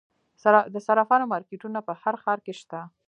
د 0.73 0.75
صرافانو 0.85 1.29
مارکیټونه 1.33 1.79
په 1.87 1.93
هر 2.01 2.15
ښار 2.23 2.39
کې 2.45 2.53
شته 2.59 2.79